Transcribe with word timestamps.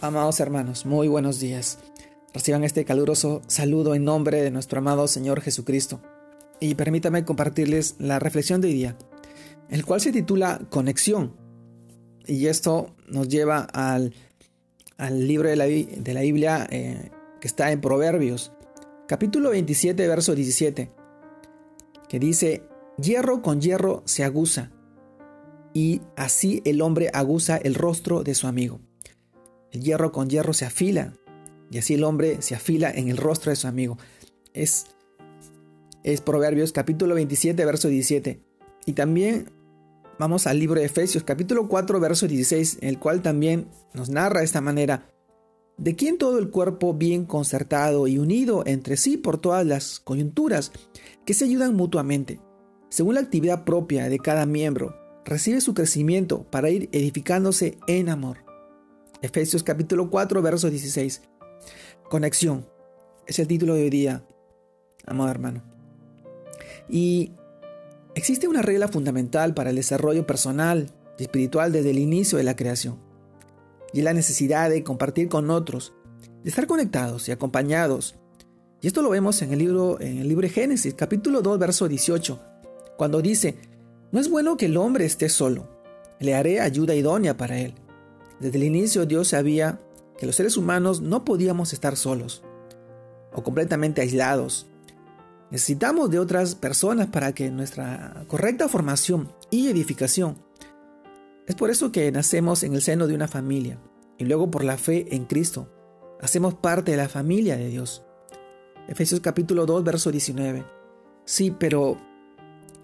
Amados 0.00 0.38
hermanos, 0.38 0.86
muy 0.86 1.08
buenos 1.08 1.40
días. 1.40 1.80
Reciban 2.32 2.62
este 2.62 2.84
caluroso 2.84 3.42
saludo 3.48 3.96
en 3.96 4.04
nombre 4.04 4.40
de 4.40 4.52
nuestro 4.52 4.78
amado 4.78 5.08
Señor 5.08 5.40
Jesucristo. 5.40 6.00
Y 6.60 6.76
permítame 6.76 7.24
compartirles 7.24 7.96
la 7.98 8.20
reflexión 8.20 8.60
de 8.60 8.68
hoy 8.68 8.74
día, 8.74 8.96
el 9.68 9.84
cual 9.84 10.00
se 10.00 10.12
titula 10.12 10.60
Conexión. 10.70 11.34
Y 12.26 12.46
esto 12.46 12.94
nos 13.08 13.28
lleva 13.28 13.62
al, 13.72 14.14
libro 15.10 15.48
de 15.48 15.56
la, 15.56 15.64
de 15.64 16.14
la 16.14 16.20
Biblia 16.20 16.68
eh, 16.70 17.10
que 17.40 17.48
está 17.48 17.72
en 17.72 17.80
Proverbios, 17.80 18.52
capítulo 19.08 19.50
27, 19.50 20.06
verso 20.06 20.36
17, 20.36 20.92
que 22.08 22.18
dice, 22.20 22.62
hierro 23.02 23.42
con 23.42 23.60
hierro 23.60 24.04
se 24.04 24.22
aguza, 24.22 24.70
y 25.74 26.02
así 26.14 26.62
el 26.64 26.82
hombre 26.82 27.10
aguza 27.12 27.56
el 27.56 27.74
rostro 27.74 28.22
de 28.22 28.36
su 28.36 28.46
amigo. 28.46 28.78
El 29.72 29.82
hierro 29.82 30.12
con 30.12 30.28
hierro 30.28 30.52
se 30.52 30.64
afila 30.64 31.14
y 31.70 31.78
así 31.78 31.94
el 31.94 32.04
hombre 32.04 32.40
se 32.40 32.54
afila 32.54 32.90
en 32.90 33.08
el 33.08 33.16
rostro 33.16 33.50
de 33.50 33.56
su 33.56 33.66
amigo. 33.66 33.98
Es, 34.54 34.86
es 36.02 36.20
Proverbios 36.20 36.72
capítulo 36.72 37.14
27, 37.14 37.64
verso 37.64 37.88
17. 37.88 38.40
Y 38.86 38.92
también 38.94 39.50
vamos 40.18 40.46
al 40.46 40.58
libro 40.58 40.80
de 40.80 40.86
Efesios 40.86 41.24
capítulo 41.24 41.68
4, 41.68 42.00
verso 42.00 42.26
16, 42.26 42.78
en 42.80 42.88
el 42.88 42.98
cual 42.98 43.22
también 43.22 43.68
nos 43.92 44.08
narra 44.08 44.40
de 44.40 44.46
esta 44.46 44.60
manera. 44.60 45.10
De 45.76 45.94
quien 45.94 46.18
todo 46.18 46.38
el 46.38 46.50
cuerpo 46.50 46.94
bien 46.94 47.24
concertado 47.24 48.08
y 48.08 48.18
unido 48.18 48.64
entre 48.66 48.96
sí 48.96 49.16
por 49.16 49.38
todas 49.38 49.64
las 49.64 50.00
coyunturas 50.00 50.72
que 51.24 51.34
se 51.34 51.44
ayudan 51.44 51.76
mutuamente, 51.76 52.40
según 52.88 53.14
la 53.14 53.20
actividad 53.20 53.64
propia 53.64 54.08
de 54.08 54.18
cada 54.18 54.46
miembro, 54.46 54.96
recibe 55.24 55.60
su 55.60 55.74
crecimiento 55.74 56.44
para 56.50 56.70
ir 56.70 56.88
edificándose 56.92 57.78
en 57.86 58.08
amor. 58.08 58.47
Efesios 59.20 59.64
capítulo 59.64 60.10
4, 60.10 60.40
verso 60.42 60.70
16. 60.70 61.22
Conexión. 62.08 62.68
Es 63.26 63.40
el 63.40 63.48
título 63.48 63.74
de 63.74 63.82
hoy 63.82 63.90
día, 63.90 64.24
amado 65.06 65.28
hermano. 65.28 65.64
Y 66.88 67.32
existe 68.14 68.46
una 68.46 68.62
regla 68.62 68.86
fundamental 68.86 69.54
para 69.54 69.70
el 69.70 69.76
desarrollo 69.76 70.24
personal 70.24 70.86
y 71.18 71.24
espiritual 71.24 71.72
desde 71.72 71.90
el 71.90 71.98
inicio 71.98 72.38
de 72.38 72.44
la 72.44 72.54
creación. 72.54 73.00
Y 73.92 73.98
es 73.98 74.04
la 74.04 74.14
necesidad 74.14 74.70
de 74.70 74.84
compartir 74.84 75.28
con 75.28 75.50
otros, 75.50 75.94
de 76.44 76.50
estar 76.50 76.68
conectados 76.68 77.28
y 77.28 77.32
acompañados. 77.32 78.14
Y 78.80 78.86
esto 78.86 79.02
lo 79.02 79.10
vemos 79.10 79.42
en 79.42 79.52
el 79.52 79.58
libro, 79.58 80.00
en 80.00 80.18
el 80.18 80.28
libro 80.28 80.46
de 80.46 80.54
Génesis, 80.54 80.94
capítulo 80.94 81.42
2, 81.42 81.58
verso 81.58 81.88
18, 81.88 82.40
cuando 82.96 83.20
dice, 83.20 83.56
no 84.12 84.20
es 84.20 84.30
bueno 84.30 84.56
que 84.56 84.66
el 84.66 84.76
hombre 84.76 85.06
esté 85.06 85.28
solo, 85.28 85.68
le 86.20 86.36
haré 86.36 86.60
ayuda 86.60 86.94
idónea 86.94 87.36
para 87.36 87.58
él. 87.58 87.74
Desde 88.40 88.58
el 88.58 88.64
inicio 88.64 89.04
Dios 89.04 89.28
sabía 89.28 89.80
que 90.16 90.26
los 90.26 90.36
seres 90.36 90.56
humanos 90.56 91.00
no 91.00 91.24
podíamos 91.24 91.72
estar 91.72 91.96
solos 91.96 92.42
o 93.32 93.42
completamente 93.42 94.00
aislados. 94.00 94.66
Necesitamos 95.50 96.10
de 96.10 96.18
otras 96.18 96.54
personas 96.54 97.08
para 97.08 97.32
que 97.32 97.50
nuestra 97.50 98.24
correcta 98.28 98.68
formación 98.68 99.32
y 99.50 99.68
edificación. 99.68 100.36
Es 101.46 101.54
por 101.54 101.70
eso 101.70 101.90
que 101.90 102.12
nacemos 102.12 102.62
en 102.62 102.74
el 102.74 102.82
seno 102.82 103.06
de 103.06 103.14
una 103.14 103.28
familia 103.28 103.78
y 104.18 104.24
luego 104.24 104.50
por 104.50 104.64
la 104.64 104.76
fe 104.76 105.14
en 105.14 105.24
Cristo 105.24 105.72
hacemos 106.20 106.54
parte 106.54 106.90
de 106.90 106.96
la 106.96 107.08
familia 107.08 107.56
de 107.56 107.68
Dios. 107.68 108.04
Efesios 108.88 109.20
capítulo 109.20 109.66
2, 109.66 109.82
verso 109.84 110.10
19. 110.10 110.64
Sí, 111.24 111.54
pero 111.58 111.96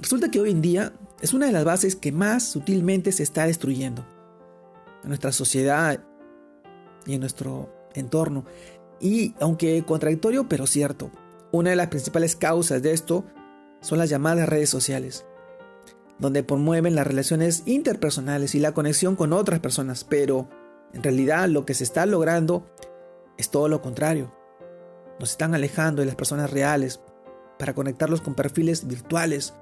resulta 0.00 0.30
que 0.30 0.40
hoy 0.40 0.50
en 0.50 0.62
día 0.62 0.92
es 1.20 1.34
una 1.34 1.46
de 1.46 1.52
las 1.52 1.64
bases 1.64 1.96
que 1.96 2.12
más 2.12 2.44
sutilmente 2.44 3.12
se 3.12 3.22
está 3.22 3.46
destruyendo 3.46 4.15
nuestra 5.08 5.32
sociedad 5.32 6.04
y 7.06 7.14
en 7.14 7.20
nuestro 7.20 7.72
entorno. 7.94 8.44
Y 9.00 9.34
aunque 9.40 9.84
contradictorio, 9.84 10.48
pero 10.48 10.66
cierto, 10.66 11.10
una 11.52 11.70
de 11.70 11.76
las 11.76 11.88
principales 11.88 12.36
causas 12.36 12.82
de 12.82 12.92
esto 12.92 13.24
son 13.80 13.98
las 13.98 14.10
llamadas 14.10 14.48
redes 14.48 14.70
sociales, 14.70 15.24
donde 16.18 16.42
promueven 16.42 16.94
las 16.94 17.06
relaciones 17.06 17.62
interpersonales 17.66 18.54
y 18.54 18.60
la 18.60 18.72
conexión 18.72 19.16
con 19.16 19.32
otras 19.32 19.60
personas, 19.60 20.04
pero 20.04 20.48
en 20.92 21.02
realidad 21.02 21.48
lo 21.48 21.64
que 21.64 21.74
se 21.74 21.84
está 21.84 22.06
logrando 22.06 22.66
es 23.36 23.50
todo 23.50 23.68
lo 23.68 23.82
contrario. 23.82 24.34
Nos 25.20 25.30
están 25.30 25.54
alejando 25.54 26.00
de 26.00 26.06
las 26.06 26.16
personas 26.16 26.50
reales 26.50 27.00
para 27.58 27.74
conectarlos 27.74 28.20
con 28.20 28.34
perfiles 28.34 28.86
virtuales, 28.86 29.54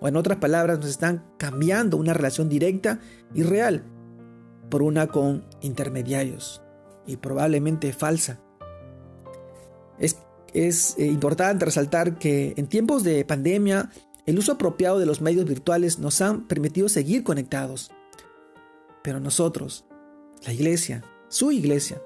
o 0.00 0.06
en 0.06 0.16
otras 0.16 0.38
palabras, 0.38 0.78
nos 0.78 0.88
están 0.88 1.24
cambiando 1.38 1.96
una 1.96 2.14
relación 2.14 2.48
directa 2.48 3.00
y 3.34 3.42
real 3.42 3.84
por 4.68 4.82
una 4.82 5.08
con 5.08 5.44
intermediarios 5.60 6.62
y 7.06 7.16
probablemente 7.16 7.92
falsa. 7.92 8.40
Es, 9.98 10.18
es 10.52 10.96
eh, 10.98 11.06
importante 11.06 11.64
resaltar 11.64 12.18
que 12.18 12.54
en 12.56 12.66
tiempos 12.66 13.02
de 13.02 13.24
pandemia 13.24 13.90
el 14.26 14.38
uso 14.38 14.52
apropiado 14.52 14.98
de 14.98 15.06
los 15.06 15.20
medios 15.20 15.46
virtuales 15.46 15.98
nos 15.98 16.20
han 16.20 16.46
permitido 16.46 16.88
seguir 16.88 17.24
conectados. 17.24 17.90
Pero 19.02 19.20
nosotros, 19.20 19.86
la 20.44 20.52
iglesia, 20.52 21.02
su 21.28 21.50
iglesia, 21.50 22.02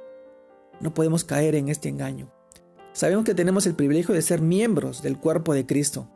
no 0.81 0.95
podemos 0.95 1.25
caer 1.25 1.55
en 1.57 1.69
este 1.69 1.89
engaño. 1.89 2.33
Sabemos 2.93 3.25
que 3.25 3.35
tenemos 3.35 3.67
el 3.67 3.75
privilegio 3.75 4.15
de 4.15 4.23
ser 4.23 4.41
miembros 4.41 5.03
del 5.03 5.19
cuerpo 5.19 5.55
de 5.55 5.67
Cristo, 5.67 6.09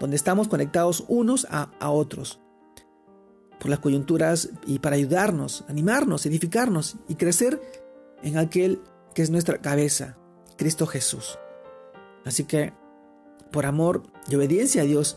donde 0.00 0.16
estamos 0.16 0.48
conectados 0.48 1.04
unos 1.08 1.46
a, 1.50 1.70
a 1.78 1.90
otros 1.90 2.40
por 3.62 3.70
las 3.70 3.78
coyunturas 3.78 4.50
y 4.66 4.80
para 4.80 4.96
ayudarnos, 4.96 5.64
animarnos, 5.68 6.26
edificarnos 6.26 6.96
y 7.06 7.14
crecer 7.14 7.62
en 8.24 8.36
aquel 8.36 8.80
que 9.14 9.22
es 9.22 9.30
nuestra 9.30 9.58
cabeza, 9.58 10.18
Cristo 10.56 10.84
Jesús. 10.84 11.38
Así 12.24 12.42
que, 12.42 12.72
por 13.52 13.64
amor 13.64 14.02
y 14.28 14.34
obediencia 14.34 14.82
a 14.82 14.84
Dios, 14.84 15.16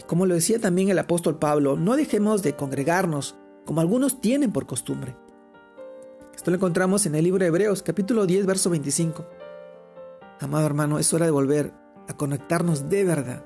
y 0.00 0.02
como 0.02 0.26
lo 0.26 0.34
decía 0.34 0.58
también 0.58 0.88
el 0.88 0.98
apóstol 0.98 1.38
Pablo, 1.38 1.76
no 1.76 1.94
dejemos 1.94 2.42
de 2.42 2.56
congregarnos 2.56 3.36
como 3.64 3.80
algunos 3.80 4.20
tienen 4.20 4.50
por 4.50 4.66
costumbre. 4.66 5.14
Esto 6.34 6.50
lo 6.50 6.56
encontramos 6.56 7.06
en 7.06 7.14
el 7.14 7.22
libro 7.22 7.44
de 7.44 7.50
Hebreos, 7.50 7.84
capítulo 7.84 8.26
10, 8.26 8.46
verso 8.46 8.70
25. 8.70 9.24
Amado 10.40 10.66
hermano, 10.66 10.98
es 10.98 11.14
hora 11.14 11.26
de 11.26 11.30
volver 11.30 11.72
a 12.08 12.16
conectarnos 12.16 12.88
de 12.88 13.04
verdad, 13.04 13.44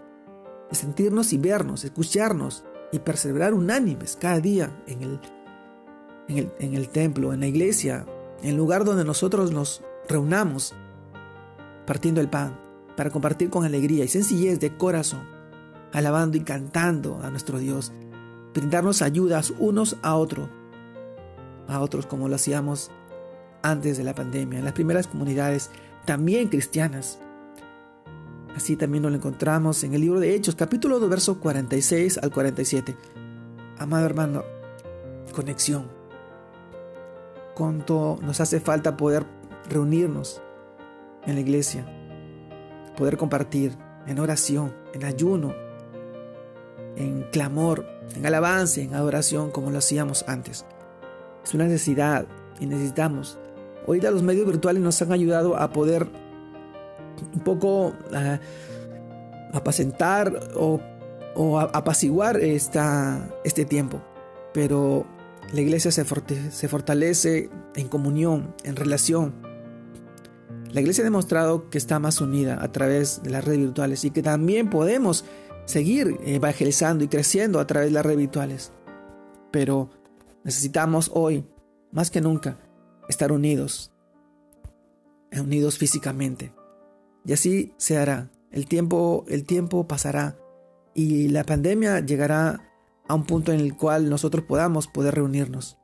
de 0.70 0.76
sentirnos 0.76 1.34
y 1.34 1.36
vernos, 1.36 1.84
escucharnos, 1.84 2.64
y 2.94 3.00
perseverar 3.00 3.54
unánimes 3.54 4.16
cada 4.16 4.38
día 4.38 4.70
en 4.86 5.02
el, 5.02 5.20
en 6.28 6.38
el, 6.38 6.52
en 6.60 6.74
el 6.74 6.88
templo, 6.88 7.32
en 7.32 7.40
la 7.40 7.48
iglesia, 7.48 8.06
en 8.40 8.50
el 8.50 8.56
lugar 8.56 8.84
donde 8.84 9.04
nosotros 9.04 9.50
nos 9.50 9.82
reunamos, 10.08 10.74
partiendo 11.86 12.20
el 12.20 12.30
pan, 12.30 12.56
para 12.96 13.10
compartir 13.10 13.50
con 13.50 13.64
alegría 13.64 14.04
y 14.04 14.08
sencillez 14.08 14.60
de 14.60 14.76
corazón, 14.76 15.24
alabando 15.92 16.36
y 16.36 16.42
cantando 16.42 17.18
a 17.20 17.30
nuestro 17.30 17.58
Dios, 17.58 17.90
brindarnos 18.54 19.02
ayudas 19.02 19.52
unos 19.58 19.96
a 20.02 20.14
otros, 20.14 20.48
a 21.66 21.80
otros 21.80 22.06
como 22.06 22.28
lo 22.28 22.36
hacíamos 22.36 22.92
antes 23.62 23.98
de 23.98 24.04
la 24.04 24.14
pandemia, 24.14 24.60
en 24.60 24.64
las 24.66 24.74
primeras 24.74 25.08
comunidades 25.08 25.72
también 26.04 26.46
cristianas, 26.46 27.18
Así 28.56 28.76
también 28.76 29.02
lo 29.02 29.08
encontramos 29.08 29.82
en 29.82 29.94
el 29.94 30.00
libro 30.00 30.20
de 30.20 30.34
Hechos, 30.34 30.54
capítulo 30.54 31.00
2, 31.00 31.10
verso 31.10 31.40
46 31.40 32.18
al 32.18 32.30
47. 32.30 32.96
Amado 33.78 34.06
hermano, 34.06 34.44
conexión. 35.34 35.90
Cuánto 37.54 38.18
nos 38.22 38.40
hace 38.40 38.60
falta 38.60 38.96
poder 38.96 39.26
reunirnos 39.68 40.40
en 41.26 41.34
la 41.34 41.40
iglesia, 41.40 41.84
poder 42.96 43.16
compartir 43.16 43.76
en 44.06 44.20
oración, 44.20 44.72
en 44.92 45.04
ayuno, 45.04 45.52
en 46.96 47.24
clamor, 47.32 47.84
en 48.14 48.24
alabanza, 48.24 48.80
en 48.80 48.94
adoración, 48.94 49.50
como 49.50 49.70
lo 49.70 49.78
hacíamos 49.78 50.24
antes. 50.28 50.64
Es 51.42 51.54
una 51.54 51.64
necesidad 51.64 52.26
y 52.60 52.66
necesitamos. 52.66 53.36
Hoy 53.86 54.00
los 54.00 54.22
medios 54.22 54.46
virtuales 54.46 54.82
nos 54.82 55.02
han 55.02 55.12
ayudado 55.12 55.56
a 55.56 55.72
poder 55.72 56.08
un 57.34 57.40
poco 57.40 57.88
uh, 57.88 58.38
apacentar 59.52 60.50
o, 60.56 60.80
o 61.34 61.58
apaciguar 61.58 62.36
esta, 62.38 63.30
este 63.44 63.64
tiempo. 63.64 64.02
Pero 64.52 65.06
la 65.52 65.60
iglesia 65.60 65.90
se, 65.90 66.04
se 66.50 66.68
fortalece 66.68 67.50
en 67.74 67.88
comunión, 67.88 68.54
en 68.64 68.76
relación. 68.76 69.34
La 70.72 70.80
iglesia 70.80 71.02
ha 71.02 71.04
demostrado 71.04 71.70
que 71.70 71.78
está 71.78 71.98
más 72.00 72.20
unida 72.20 72.58
a 72.60 72.72
través 72.72 73.22
de 73.22 73.30
las 73.30 73.44
redes 73.44 73.60
virtuales 73.60 74.04
y 74.04 74.10
que 74.10 74.22
también 74.22 74.70
podemos 74.70 75.24
seguir 75.66 76.18
evangelizando 76.24 77.04
y 77.04 77.08
creciendo 77.08 77.60
a 77.60 77.66
través 77.66 77.90
de 77.90 77.94
las 77.94 78.04
redes 78.04 78.18
virtuales. 78.18 78.72
Pero 79.52 79.90
necesitamos 80.42 81.10
hoy, 81.14 81.46
más 81.92 82.10
que 82.10 82.20
nunca, 82.20 82.58
estar 83.08 83.30
unidos, 83.30 83.92
unidos 85.32 85.78
físicamente. 85.78 86.52
Y 87.24 87.32
así 87.32 87.74
se 87.76 87.96
hará. 87.96 88.30
El 88.50 88.66
tiempo, 88.66 89.24
el 89.28 89.44
tiempo 89.44 89.88
pasará 89.88 90.36
y 90.94 91.28
la 91.28 91.44
pandemia 91.44 92.00
llegará 92.00 92.70
a 93.08 93.14
un 93.14 93.24
punto 93.24 93.52
en 93.52 93.60
el 93.60 93.76
cual 93.76 94.08
nosotros 94.08 94.44
podamos 94.44 94.86
poder 94.86 95.14
reunirnos. 95.14 95.76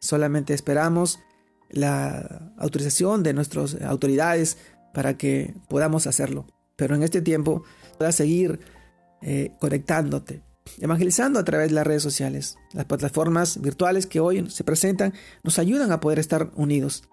Solamente 0.00 0.52
esperamos 0.52 1.20
la 1.70 2.52
autorización 2.58 3.22
de 3.22 3.34
nuestras 3.34 3.80
autoridades 3.82 4.58
para 4.92 5.16
que 5.16 5.54
podamos 5.68 6.06
hacerlo. 6.06 6.46
Pero 6.76 6.94
en 6.94 7.02
este 7.02 7.22
tiempo 7.22 7.62
puedas 7.98 8.16
seguir 8.16 8.60
eh, 9.22 9.52
conectándote, 9.60 10.42
evangelizando 10.80 11.38
a 11.38 11.44
través 11.44 11.68
de 11.68 11.74
las 11.74 11.86
redes 11.86 12.02
sociales. 12.02 12.56
Las 12.72 12.86
plataformas 12.86 13.60
virtuales 13.60 14.06
que 14.06 14.20
hoy 14.20 14.50
se 14.50 14.64
presentan 14.64 15.14
nos 15.44 15.58
ayudan 15.58 15.92
a 15.92 16.00
poder 16.00 16.18
estar 16.18 16.50
unidos. 16.56 17.04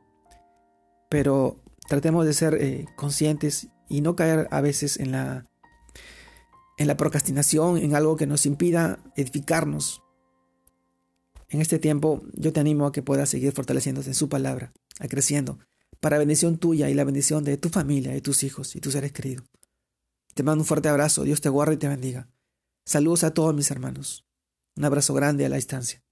Pero 1.10 1.64
tratemos 1.90 2.26
de 2.26 2.34
ser 2.34 2.54
eh, 2.54 2.86
conscientes 2.96 3.68
y 3.90 4.02
no 4.02 4.16
caer 4.16 4.48
a 4.52 4.62
veces 4.62 4.98
en 4.98 5.12
la, 5.12 5.50
en 6.78 6.88
la 6.88 6.96
procrastinación, 6.96 7.78
en 7.78 7.96
algo 7.96 8.16
que 8.16 8.28
nos 8.28 8.46
impida 8.46 9.00
edificarnos. 9.18 10.04
En 11.50 11.62
este 11.62 11.80
tiempo 11.80 12.22
yo 12.34 12.54
te 12.54 12.60
animo 12.60 12.86
a 12.86 12.92
que 12.92 13.02
puedas 13.02 13.30
seguir 13.30 13.52
fortaleciéndose 13.54 14.12
en 14.12 14.14
su 14.14 14.30
palabra, 14.30 14.72
a 15.00 15.08
creciendo, 15.08 15.58
para 16.00 16.20
bendición 16.20 16.60
tuya 16.60 16.90
y 16.90 16.94
la 16.94 17.04
bendición 17.04 17.44
de 17.44 17.58
tu 17.58 17.70
familia, 17.70 18.12
de 18.12 18.22
tus 18.22 18.44
hijos 18.44 18.76
y 18.76 18.80
tus 18.80 18.94
seres 18.94 19.12
queridos. 19.12 19.46
Te 20.36 20.44
mando 20.44 20.62
un 20.62 20.68
fuerte 20.68 20.90
abrazo, 20.90 21.24
Dios 21.24 21.42
te 21.42 21.50
guarde 21.50 21.74
y 21.74 21.78
te 21.78 21.88
bendiga. 21.88 22.30
Saludos 22.86 23.24
a 23.24 23.34
todos 23.34 23.56
mis 23.56 23.72
hermanos. 23.72 24.28
Un 24.78 24.86
abrazo 24.86 25.16
grande 25.16 25.46
a 25.46 25.50
la 25.50 25.56
distancia. 25.56 26.04